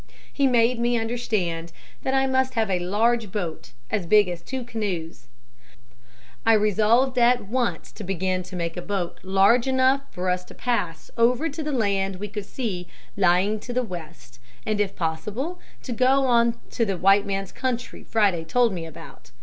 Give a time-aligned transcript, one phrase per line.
[0.33, 4.63] He made me understand that I must have a large boat as big as two
[4.63, 5.27] canoes.
[6.43, 10.55] "I resolved at once to begin to make a boat large enough for us to
[10.55, 15.59] pass over to the land we could see lying to the west and if possible
[15.83, 19.29] to go on to the white man's country Friday told me about.